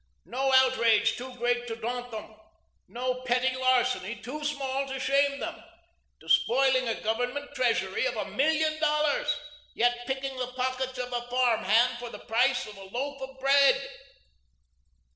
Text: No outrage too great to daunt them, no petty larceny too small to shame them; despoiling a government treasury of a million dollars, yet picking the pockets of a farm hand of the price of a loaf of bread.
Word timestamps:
No 0.25 0.51
outrage 0.55 1.15
too 1.15 1.31
great 1.35 1.67
to 1.67 1.75
daunt 1.75 2.09
them, 2.09 2.33
no 2.87 3.21
petty 3.21 3.55
larceny 3.55 4.15
too 4.15 4.43
small 4.43 4.87
to 4.87 4.99
shame 4.99 5.39
them; 5.39 5.63
despoiling 6.19 6.87
a 6.87 6.99
government 7.03 7.53
treasury 7.53 8.07
of 8.07 8.15
a 8.17 8.31
million 8.31 8.79
dollars, 8.79 9.27
yet 9.75 10.07
picking 10.07 10.35
the 10.39 10.53
pockets 10.53 10.97
of 10.97 11.13
a 11.13 11.21
farm 11.27 11.63
hand 11.65 12.01
of 12.01 12.11
the 12.13 12.17
price 12.17 12.65
of 12.65 12.77
a 12.77 12.83
loaf 12.85 13.21
of 13.21 13.39
bread. 13.39 13.89